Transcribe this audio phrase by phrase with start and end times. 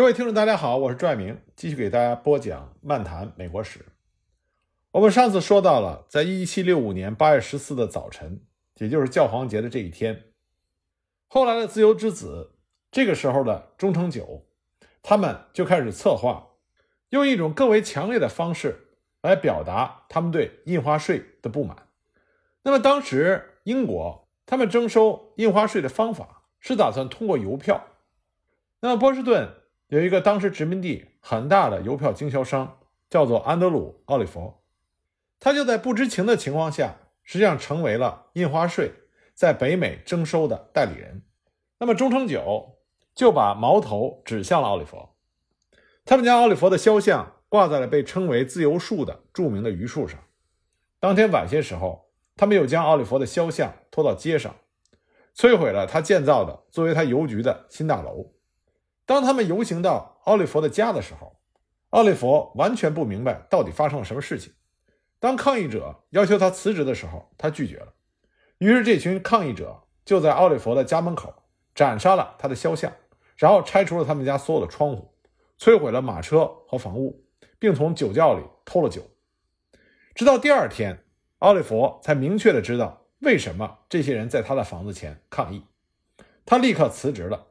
[0.00, 3.80] 各位听众，大家好，我是朱爱明，继续给大家播讲《漫谈美国史》。
[4.92, 8.40] 我们上次说到了，在一七六五年八月十四的早晨，
[8.78, 10.32] 也就是教皇节的这一天，
[11.28, 12.52] 后来的自由之子，
[12.90, 14.46] 这个时候的中成九，
[15.02, 16.46] 他们就开始策划，
[17.10, 21.76] 用一种更为强烈的方式来表达他们对印花税的不满。
[22.62, 27.84] 那么当时英国他们征收印花税的方法是打算通过邮票。
[28.80, 29.56] 那么波士顿
[29.90, 34.54] 有一个当时殖民地很大的邮票经销商，叫做安德鲁·奥利弗，
[35.40, 36.94] 他就在不知情的情况下，
[37.24, 38.92] 实际上成为了印花税
[39.34, 41.22] 在北美征收的代理人。
[41.80, 42.78] 那么中成九
[43.16, 45.08] 就把矛头指向了奥利弗，
[46.04, 50.20] 他们将奥利弗的肖像挂在了被称为“自由树”的著名的榆树上。
[51.00, 54.54] 当天晚些时候，他们又将奥利弗的肖像拖到街上，
[55.34, 58.34] 摧毁了他建造的作为他邮局的新大楼。
[59.10, 61.34] 当他们游行到奥利弗的家的时候，
[61.88, 64.52] 奥利弗完全不明白到底发生了什么事情。
[65.18, 67.92] 当抗议者要求他辞职的时候，他拒绝了。
[68.58, 71.34] 于是，这群抗议者就在奥利弗的家门口
[71.74, 72.92] 斩杀了他的肖像，
[73.36, 75.12] 然后拆除了他们家所有的窗户，
[75.58, 77.24] 摧毁了马车和房屋，
[77.58, 79.02] 并从酒窖里偷了酒。
[80.14, 81.02] 直到第二天，
[81.40, 85.64] 奥利弗才明确的知道为什么这些人在他的房子前抗议。
[86.46, 87.48] 他立刻辞职了。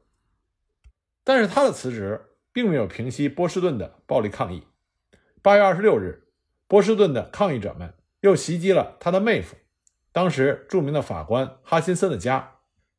[1.30, 4.64] 但是他的辞职并没有平息波士顿的暴力抗议。
[5.44, 6.24] 八月二十六日，
[6.68, 9.56] 波士顿的抗议者们又袭击了他的妹夫，
[10.12, 12.56] 当时著名的法官哈辛森的家。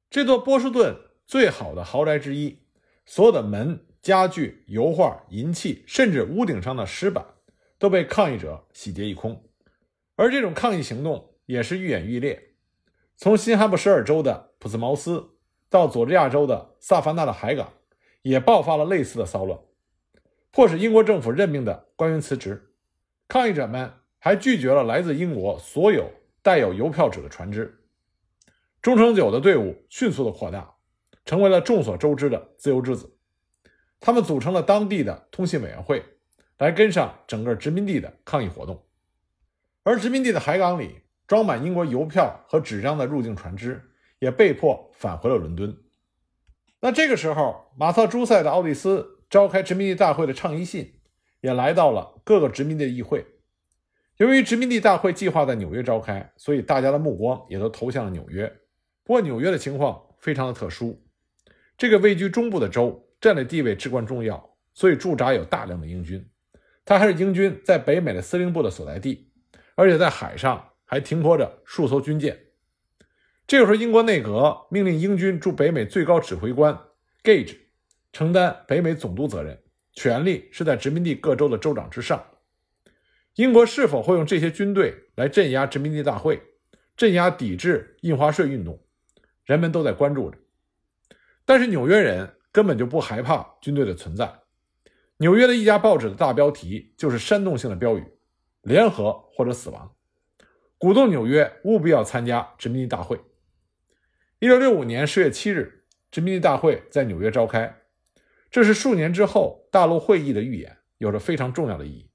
[0.08, 0.94] 这座波士顿
[1.26, 2.60] 最好的豪宅之一，
[3.04, 7.26] 所有的门、家具、油画、银器，甚至屋顶上的石板，
[7.80, 9.44] 都被抗议者洗劫一空。
[10.14, 12.54] 而这种抗议行动也是愈演愈烈，
[13.16, 15.30] 从新罕布什尔州的普斯茅斯
[15.68, 17.72] 到佐治亚州的萨凡纳的海港。
[18.22, 19.58] 也爆发了类似的骚乱，
[20.50, 22.72] 迫使英国政府任命的官员辞职。
[23.28, 26.10] 抗议者们还拒绝了来自英国所有
[26.42, 27.80] 带有邮票纸的船只。
[28.82, 30.74] 忠诚九的队伍迅速的扩大，
[31.24, 33.16] 成为了众所周知的自由之子。
[34.00, 36.02] 他们组成了当地的通信委员会，
[36.58, 38.84] 来跟上整个殖民地的抗议活动。
[39.82, 43.82] 而殖民地的海港里装满英国邮票和纸张的入境船只，
[44.18, 45.76] 也被迫返回了伦敦。
[46.80, 50.94] 那这个时候，马萨诸塞的奥利斯召开殖民地大会的倡议信
[51.42, 53.26] 也来到了各个殖民地议会。
[54.16, 58.46] 由于殖民地大会计划在纽约召开，所以大家的目光也都投向了纽约。
[59.04, 61.02] 不过，纽约的情况非常的特殊，
[61.76, 66.26] 这个位居中部的州，战略地位至关重要，所以驻扎有大量的英军。
[66.84, 69.30] 它还是英军在北美的司令部的所在地，
[69.74, 72.38] 而且在海上还停泊着数艘军舰。
[73.50, 76.78] 这个时候，英国内阁命令英军驻北美最高指挥官
[77.24, 77.56] Gage
[78.12, 79.60] 承担北美总督责任，
[79.92, 82.24] 权力是在殖民地各州的州长之上。
[83.34, 86.40] 英国是否会用这些军队来镇压殖民地大会、
[86.96, 88.80] 镇压抵制印花税运动，
[89.44, 90.38] 人们都在关注着。
[91.44, 94.32] 但是纽约人根本就不害怕军队的存在。
[95.16, 98.04] 纽约的一家报纸的大标题就是煽动性的标语
[98.62, 99.92] ：“联合或者死亡”，
[100.78, 103.20] 鼓动纽约务必要参加殖民地大会。
[104.40, 107.82] 一六六五年十月七日，殖民地大会在纽约召开，
[108.50, 112.10] 这是数年之后大陆会议的预演，有着非常重要的意义。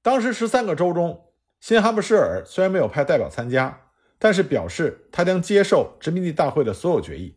[0.00, 7.36] 当时十三个州中，新罕布什尔虽然没有派代表参加，但是表示他将接受殖民地大会的所有决议。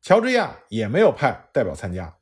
[0.00, 2.18] 乔治亚也没有派代表参加，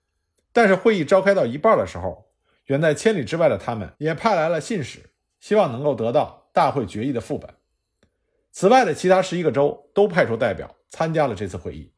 [0.54, 2.30] 但是会议召开到一半的时候，
[2.68, 5.10] 远在千里之外的他们也派来了信使，
[5.40, 7.54] 希望能够得到大会决议的副本。
[8.50, 11.92] 此外的其他十一个州都派出代表参加了这次会议，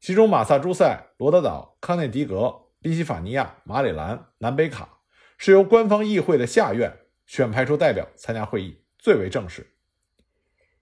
[0.00, 5.00] 其中马萨诸塞、罗德岛、康涅狄格、宾夕法尼亚、马里兰、南北卡
[5.36, 6.92] 是由官方议会的下院
[7.26, 9.74] 选派出代表参加会议，最为正式。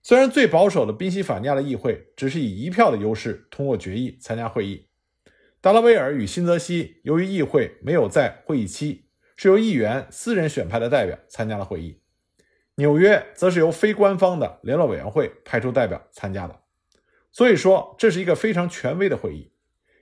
[0.03, 4.87] 虽然最保守的宾夕法尼亚的议会只是以一票的优势通过决议参加会议，
[5.61, 9.05] 达拉维尔与新泽西由于议会没有在会议期，
[9.35, 12.00] 是由议员私人选派的代表参加了会议。
[12.81, 16.61] 纽约则是由非官方的联络委员会派出代表参加的，
[17.31, 19.51] 所以说这是一个非常权威的会议，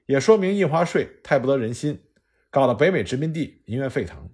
[0.06, 2.06] 也说明印花税太不得人心，
[2.50, 4.30] 搞得北美殖民地民怨沸腾。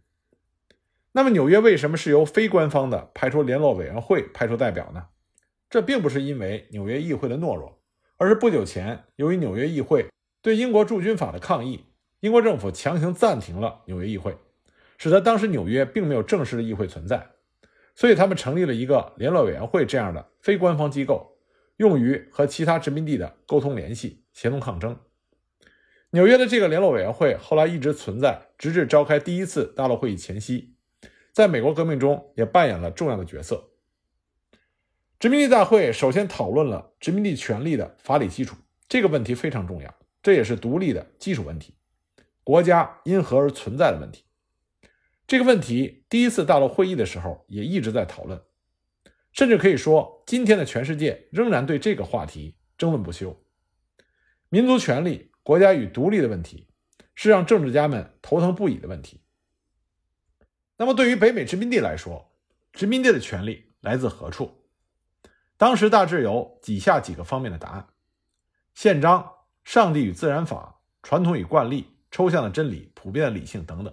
[1.14, 5.08] 那么纽约为什么是由非官方的派出联络委员会派出代表呢？
[5.68, 7.82] 这并不是因为纽约议会的懦弱，
[8.18, 10.06] 而是不久前由于纽约议会
[10.44, 11.86] 对英国驻军法的抗议，
[12.20, 14.38] 英国政府强行暂停了纽约议会，
[15.00, 17.32] 使得当时纽约并没有正式的议会存在。
[17.96, 21.38] 所以，他们成立了一个联络委员会这样的非官方机构，
[21.78, 25.00] 用于和其他殖民地的沟通联系、协同抗争。
[26.12, 30.76] 纽约的这个联络委员会后来一直存在，直至召开第一次大陆会议前夕，
[31.32, 33.72] 在美国革命中也扮演了重要的角色。
[35.18, 38.58] 殖民地大会首先讨论了殖民地权利的法理基础，
[38.90, 41.74] 这个问题非常重要，这也是独立的基础问题，
[42.44, 44.26] 国家因何而存在的问题。
[45.28, 48.40] 这个问题第一次大陆会议的时候也一直在讨论，
[49.32, 53.36] 甚至可以说，今天的全世界仍然对这个话题争论不休。
[54.50, 56.68] 民族权利、国家与独立的问题，
[57.16, 59.22] 是让政治家们头疼不已的问题。
[60.78, 62.32] 那么，对于北美殖民地来说，
[62.72, 64.52] 殖民地的权利来自何处？
[65.58, 67.88] 当时大致有以下几个方面的答案：
[68.76, 69.28] 宪章、
[69.64, 73.92] 上帝与自然法、传统与惯例、抽象的真理、普遍的理性等等。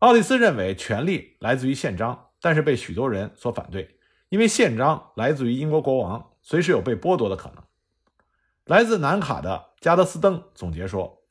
[0.00, 3.98] 奥利斯认为权力来自于宪章，但是被许多人所反对，
[4.30, 7.62] 因为宪章来自于英国国王，随时有被剥夺的可能。
[8.64, 11.24] 来自南卡的加德斯登总结说：“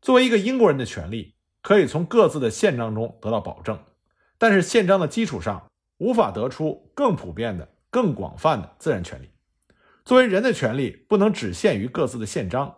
[0.00, 3.76] 作为一个英国人的权利，可以从各自的宪章中得到保证，
[4.38, 5.68] 但是宪章的基础上
[5.98, 9.28] 无法得出更普遍的、更广泛的自然权利。
[10.04, 12.76] 作为人的权利，不能只限于各自的宪章，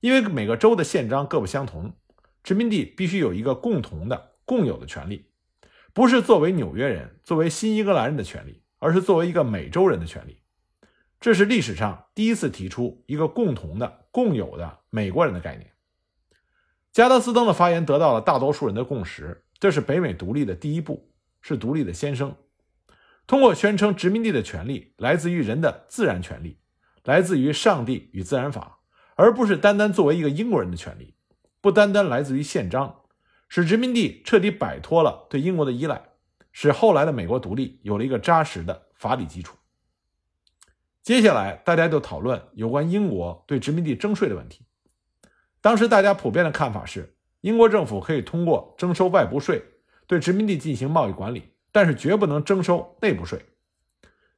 [0.00, 1.92] 因为每个州的宪章各不相同，
[2.42, 5.26] 殖民地必须有一个共同的。”共有的权利，
[5.92, 10.42] 不是作为纽约人、作为新英格兰人的权利，而是作为一个美洲人的权利。
[11.20, 15.70] 这是历史上第一次提出一个共同的、共有的美国人的概念。
[16.90, 22.34] 加德斯登的发言得到了大多数人的共识，这是北美独立的第一步，是独立的先声。
[23.28, 26.58] 通过宣称殖民地的权利来自于人的自然权利，
[27.04, 28.80] 来自于上帝与自然法，
[29.14, 31.14] 而不是单单作为一个英国人的权利，
[31.60, 32.99] 不单单来自于宪章。
[33.50, 36.00] 使殖民地彻底摆脱了对英国的依赖，
[36.52, 39.56] 使后来的美国独立有了一个扎实的法理基础。
[41.02, 44.64] 接下来，大家就讨论有关英国对殖民地征税的问题。
[45.60, 49.64] 当时大家普遍的看法是，英国政府可以通过征收外部税
[50.06, 51.42] 对殖民地进行贸易管理，
[51.72, 53.44] 但是绝不能征收内部税。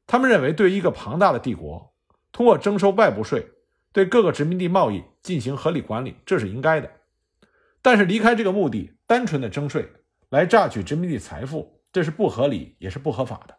[0.07, 1.93] 他们认为，对一个庞大的帝国，
[2.33, 3.47] 通过征收外部税
[3.93, 6.91] 对各个殖民地贸易进行合理管理，这是应该的。
[7.83, 9.93] 但是离开这个目的，单纯的征税
[10.31, 13.59] 来榨取殖民地财富，这是不合理也是不合法的。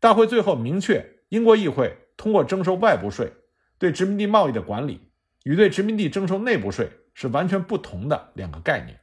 [0.00, 3.32] 大会最后明确，英国议会通过征收外部税
[3.78, 5.12] 对殖民地贸易的管理，
[5.44, 9.00] 与对殖民地征收内部税是完全不同的两个概念，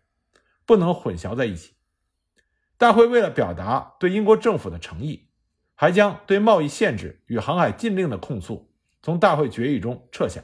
[0.66, 1.74] 不能混淆在一起。
[2.78, 5.30] 大会为了表达对英国政府的诚意，
[5.74, 8.72] 还将对贸易限制与航海禁令的控诉
[9.02, 10.44] 从大会决议中撤下，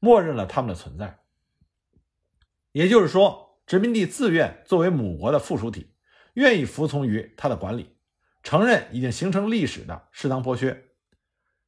[0.00, 1.21] 默认了他们的存在。
[2.72, 5.86] 也就是说，殖民地自愿作为母国的附属体，
[6.34, 7.90] 愿意服从于他的管理，
[8.42, 10.82] 承认已经形成历史的适当剥削。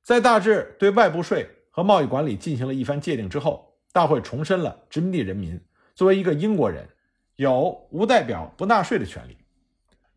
[0.02, 5.60] 在大致对外部税和贸易管理进行了一番界定之后，大会重申了殖民地人民
[5.94, 6.88] 作为一个英国人，
[7.36, 9.36] 有无代表不纳税的权利。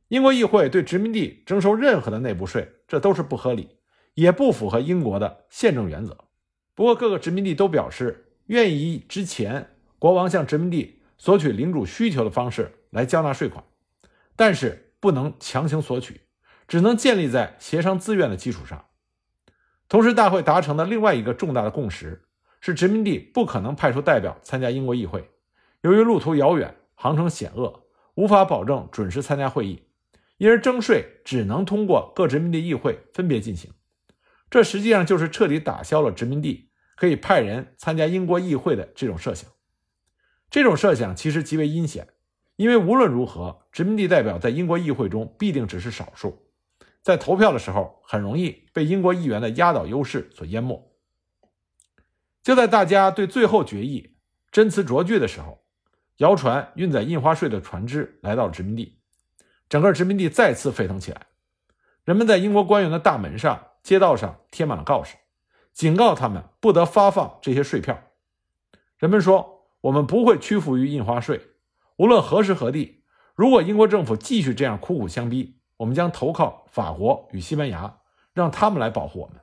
[0.08, 3.78] 英国议会对殖民地征收任何的内部税，这都是不合理，
[4.14, 6.18] 也不符合英国的宪政原则。
[6.74, 9.74] 不过，各个殖民地都表示愿意之前。
[10.00, 13.64] 国王向殖民地索取领主需求的方式来交纳税款，
[14.36, 16.22] 但是不能强行索取，
[16.68, 18.86] 只能建立在协商自愿的基础上。
[19.90, 22.26] 同时，大会达成的另外一个重大的共识
[22.60, 25.32] 是，殖民地不可能派出代表参加英国议会，
[25.82, 29.84] 由于路途遥远、航程险恶，无法保证准时参加会议，
[30.38, 33.72] 因而征税只能通过各殖民地议会分别进行。
[34.50, 39.50] 这实际上就是彻底打消了殖民地可以派人参加英国议会的这种设想。
[40.50, 42.08] 这种设想其实极为阴险，
[42.56, 46.48] 因为无论如何，殖民地代表在英国议会中必定只是少数，
[47.02, 50.90] 在投票的时候很容易被英国议员的压倒优势所淹没。
[52.42, 54.16] 就在大家对最后决议
[54.50, 55.66] 斟词酌句的时候，
[56.18, 59.02] 谣传运载印花税的船只来到了殖民地，
[59.68, 61.28] 整个殖民地再次沸腾起来。
[62.06, 65.18] 人们在英国官员的大门上、街道上贴满了告示，
[65.74, 68.02] 警告他们不得发放这些税票。
[68.98, 69.57] 人们说。
[69.88, 71.42] 我们不会屈服于印花税，
[71.96, 73.06] 无论何时何地。
[73.36, 78.00] 如果英国政府继续这样苦苦相逼，我们将投靠法国与西班牙，
[78.34, 79.38] 让他们来保护我们。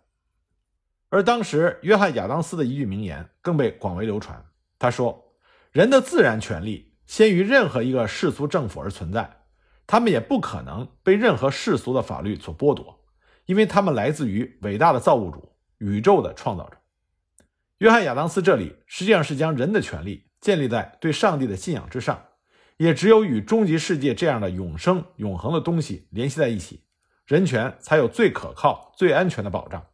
[1.08, 4.44] 而当时，约翰·亚当斯的一句名言更被广为流传。
[4.78, 5.32] 他说
[5.72, 9.44] ：“人的自然权利先于任何一个世俗政府而存在，
[9.86, 13.02] 他们也不可能被任何世俗的法律所剥夺，
[13.46, 16.76] 因为他们来自于伟大的造物主——宇宙的创造者。”
[17.78, 22.22] 约翰·亚当斯这里实际上是将人的权利建立在对上帝的信仰之上，
[22.76, 26.82] 也只有与终极世界这样的永生、永恒的东西联系在一起，
[27.24, 29.86] 人权才有最可靠、最安全的保障。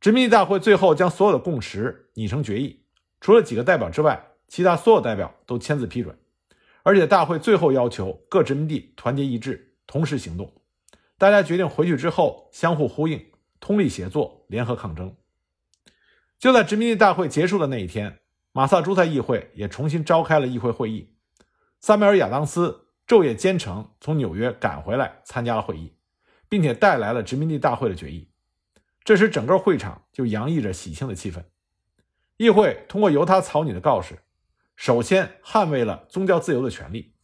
[0.00, 2.86] 殖民地大会最后将所有的共识拟成决议，
[3.20, 6.18] 除了几个代表之外，其他所有代表都签字批准。
[6.82, 10.50] 而且大会最后要求各殖民地团结一致，同时行动。
[11.18, 13.26] 大家决定回去之后相互呼应，
[13.60, 15.14] 通力协作，联合抗争。
[16.38, 18.20] 就在殖民地大会结束的那一天，
[18.52, 21.14] 马萨诸塞议会也重新召开了议会会议。
[21.80, 25.96] 萨缪尔·亚当斯昼夜兼程从纽约赶回来参加了会议，
[26.48, 28.28] 并且带来了殖民地大会的决议。
[29.04, 31.42] 这时，整个会场就洋溢着喜庆的气氛。
[32.36, 34.18] 议会通过由他草拟的告示。
[34.76, 37.14] 首先捍卫了宗教自由的权利，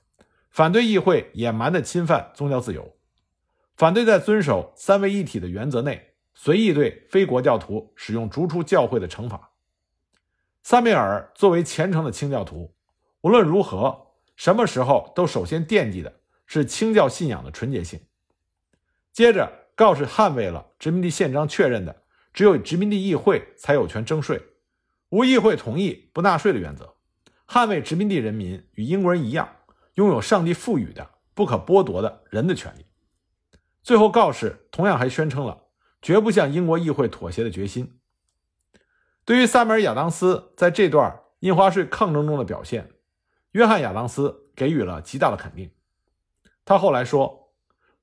[0.51, 2.97] 反对议会野蛮地侵犯宗教自由，
[3.77, 9.48] 反对在遵守三位一体的原则内随意对非国教徒使用逐出教会的惩罚。
[10.71, 12.75] 萨缪尔作为虔诚的清教徒，
[13.23, 17.99] 无论如何，什么时候都首先惦记的是清教信仰的纯洁性。
[19.11, 22.03] 接着，告示捍卫了殖民地宪章确认的
[22.35, 24.43] 只有殖民地议会才有权征税，
[25.09, 26.97] 无议会同意不纳税的原则。
[27.47, 29.49] 捍卫殖民地人民与英国人一样，
[29.95, 32.85] 拥有上帝赋予的不可剥夺的人的权利。
[33.83, 35.63] 最后告示同样还宣称了
[36.03, 37.98] 绝不向英国议会妥协的决心。
[39.29, 42.93] 对于萨缪尔·亚当斯在这段印花税抗争中的表现，
[43.51, 45.71] 约翰·亚当斯给予了极大的肯定。
[46.65, 47.53] 他后来说：“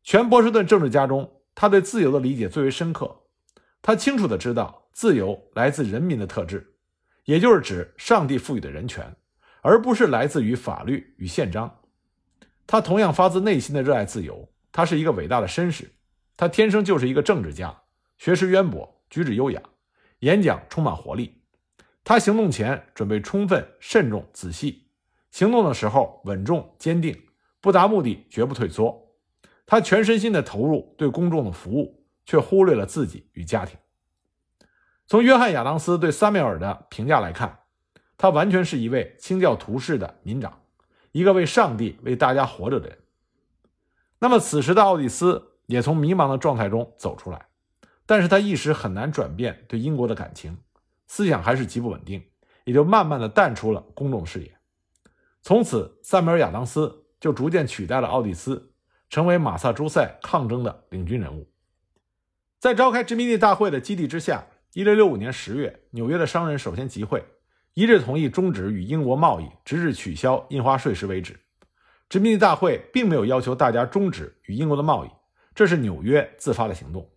[0.06, 3.24] 全波士顿政治家中，他对自由的理解最为深刻。
[3.82, 6.76] 他清楚地知道，自由来自人民的特质，
[7.24, 9.16] 也就是指上帝赋予的人权。”
[9.64, 11.80] 而不是来自于法律与宪章。
[12.68, 14.48] 他同样发自内心的热爱自由。
[14.72, 15.92] 他是一个伟大的绅士，
[16.38, 17.82] 他天生就是一个政治家，
[18.20, 19.60] 学识渊博，举止优雅，
[20.26, 21.40] 演讲充满活力。
[22.04, 24.88] 他行动前准备充分、慎重、仔细，
[25.30, 27.16] 行动的时候稳重、坚定，
[27.62, 29.16] 不达目的绝不退缩。
[29.68, 33.78] 他全身心的投入对公众的服务，却忽略了自己与家庭。
[35.06, 37.60] 从约翰·亚当斯对萨缪尔的评价来看。
[38.18, 40.62] 他完全是一位清教徒式的民长，
[41.12, 42.98] 一个为上帝、为大家活着的人。
[44.20, 47.48] 那么，此时的奥蒂斯也从迷茫的状态中走出来，
[48.06, 50.58] 但是他一时很难转变对英国的感情，
[51.08, 52.24] 思想还是极不稳定，
[52.64, 54.56] 也就慢慢的淡出了公众视野。
[55.42, 58.74] 从此，萨缪尔·亚当斯就逐渐取代了奥蒂斯，
[59.10, 61.50] 成为马萨诸塞抗争的领军人物。
[62.60, 67.24] 在召开殖民地大会的基地之下，1665年10月，纽约的商人首先集会。
[67.76, 71.38] 一致同意终止与英国贸易，直至取消印花税时为止。
[72.08, 75.10] 殖民地大会并没有要求大家终止与英国的贸易，
[75.54, 77.10] 这是纽约自发的行动。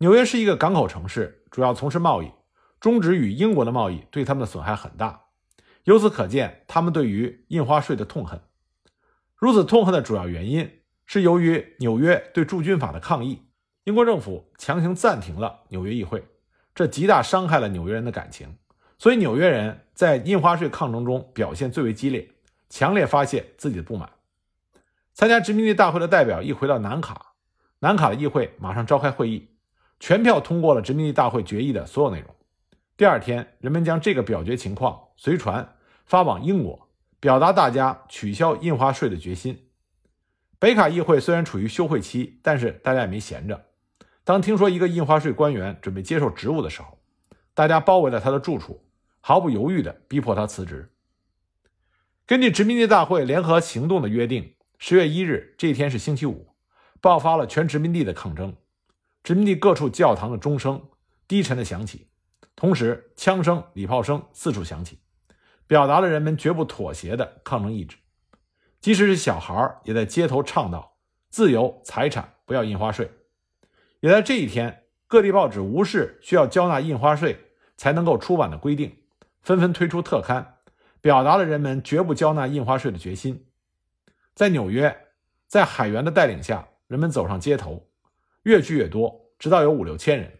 [0.00, 2.30] 纽约是一个港口城市，主要从事贸易，
[2.78, 5.22] 终止与英国的贸易对他们的损害很大。
[5.82, 8.40] 由此可见，他们对于印花税的痛恨。
[9.34, 13.48] 如此痛恨的主要原因是由于纽约对驻军法的抗议，
[13.84, 16.24] 英国政府强行暂停了纽约议会，
[16.76, 18.56] 这极大伤害了纽约人的感情。
[18.98, 22.28] 所以，纽约人在印花税抗争中表现最为激烈，
[22.68, 24.10] 强烈发泄自己的不满。
[25.12, 27.32] 参加殖民地大会的代表一回到南卡，
[27.80, 29.48] 南卡的议会马上召开会议，
[30.00, 32.34] 全票通过了殖民地大会决议的所有内容。
[32.96, 36.88] 第二天，人们将这个表决情况随船发往英国，
[37.20, 39.68] 表达大家取消印花税的决心。
[40.58, 43.66] 北卡议会虽然处于休会期，但是大家也没闲着。
[44.24, 46.98] 当听说一个印花税官员准备接受职务的时候，
[47.54, 48.84] 大家包围了他的住处。
[49.20, 50.90] 毫不犹豫地逼迫他辞职。
[52.24, 56.54] 根据殖民地大会联合行动的约定，十月一日这一天是星期五，
[57.00, 58.54] 爆发了全殖民地的抗争。
[59.22, 60.88] 殖民地各处教堂的钟声
[61.26, 62.08] 低沉地响起，
[62.56, 64.98] 同时枪声、礼炮声四处响起，
[65.66, 67.96] 表达了人们绝不妥协的抗争意志。
[68.80, 70.96] 即使是小孩也在街头倡导
[71.30, 73.10] ：“自由、财产，不要印花税。”
[74.00, 78.96] 也在这一天，各地报纸无视需要交纳印花税才能够出版的规定。
[79.40, 80.56] 纷纷推出特刊，
[81.00, 83.46] 表达了人们绝不交纳印花税的决心。
[84.34, 85.06] 在纽约，
[85.46, 87.88] 在海员的带领下，人们走上街头，
[88.48, 90.38] 越聚越多，直到有五六千人。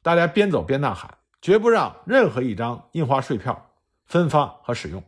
[0.00, 3.72] 大家边走边呐喊，绝不让任何一张印花税票
[4.06, 5.04] 分发和使用。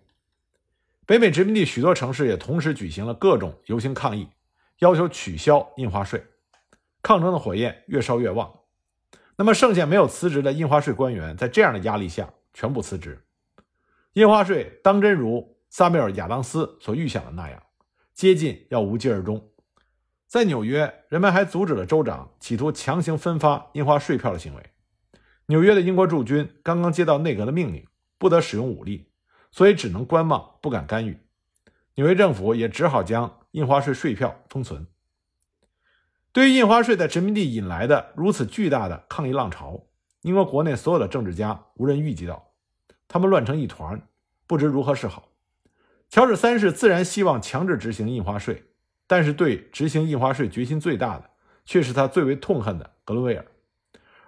[1.07, 4.29] 北美殖民地许多城市也同时举行了各种游行抗议，
[4.81, 6.23] 要求取消印花税。
[7.03, 8.53] 抗争的火焰越烧越旺。
[9.37, 13.25] 那么，剩下没有辞职的印花税官员，在这样的压力下，全部辞职。
[14.13, 17.63] 印花税当真如萨缪尔·亚当斯所预想的那样，
[18.13, 19.49] 接近要无疾而终。
[20.33, 24.71] 在纽约，人们还阻止了州长企图强行分发印花税票的行为。
[25.45, 27.87] 纽约的英国驻军刚刚接到内阁的命令，
[28.17, 29.11] 不得使用武力，
[29.51, 31.19] 所以只能观望，不敢干预。
[31.97, 34.87] 纽约政府也只好将印花税税票封存。
[36.33, 39.85] 对于印花税在殖民地引来的如此巨大的抗议浪潮，
[40.23, 42.55] 英国国内所有的政治家无人预计到。
[43.07, 44.09] 他们乱成一团，
[44.47, 45.29] 不知如何是好。
[46.09, 48.72] 乔治三世自然希望强制执行印花税，
[49.13, 51.29] 但是对执行印花税决心最大的，
[51.67, 53.45] 却是他最为痛恨的格伦威尔。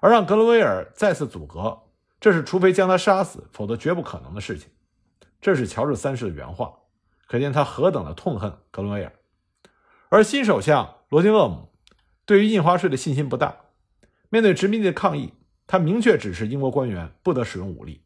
[0.00, 1.84] 而让格伦威尔再次阻隔，
[2.20, 4.68] 这是除非将他杀死，否则绝不可能的事情。
[5.40, 6.80] 这是乔治三世的原话，
[7.26, 9.10] 可见他何等的痛恨格伦威尔。
[10.10, 11.72] 而新首相罗金厄姆
[12.26, 13.56] 对于印花税的信心不大，
[14.28, 15.32] 面对殖民地的抗议，
[15.66, 18.04] 他明确指示英国官员不得使用武力。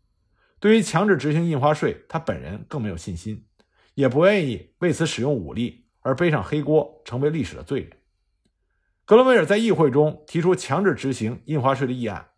[0.60, 3.44] 对于强制执行印花税，他本人更没有信心。
[3.94, 7.92] 也不愿意为此使用武力而背上黑锅，成为历史的罪人。
[9.04, 12.28] 格伦威尔在议会中提出强制执行印花税的议案，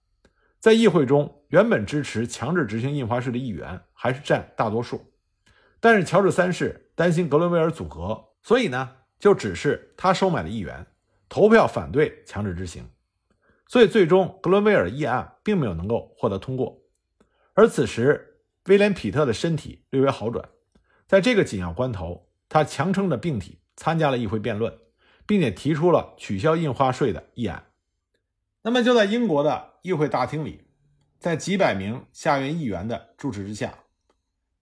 [0.58, 5.12] 在议会中原本支持强制执行印花税的议员还是占大多数，
[5.78, 10.84] 但是乔治三世担心格伦威尔阻隔，所以呢就指示他收买的议员
[11.28, 12.84] 投票反对强制执行，
[13.68, 16.76] 所以最终格伦威尔议案并没有能够获得通过。
[17.54, 20.48] 而此时威廉·皮特的身体略微好转。
[21.06, 24.78] 在这个紧要关头，他强撑着病体参加了议会辩论，
[25.26, 27.64] 并且提出了取消印花税的议案。
[28.60, 30.64] 那么，就在英国的议会大厅里，
[31.18, 33.72] 在几百名下院议员的注视之下，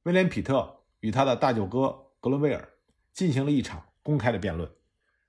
[0.04, 2.68] 威廉·皮特与他的大舅哥格伦威尔
[3.12, 4.70] 进行了一场公开的辩论。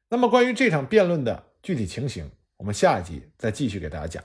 [0.10, 4.24] 那么，关于这场辩论的具体情形，我们下一集再继续给大家讲。